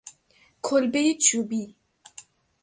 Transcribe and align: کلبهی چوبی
کلبهی 0.61 1.17
چوبی 1.17 1.75